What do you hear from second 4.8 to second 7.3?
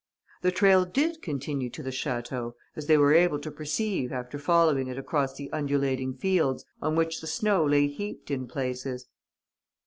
it across the undulating fields, on which the